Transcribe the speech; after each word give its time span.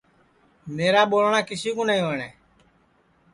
میرا 0.75 1.01
ٻولٹؔا 1.09 1.41
کِسی 1.49 1.69
کُو 1.75 1.83
نائی 1.87 2.01
وٹؔے 2.07 2.29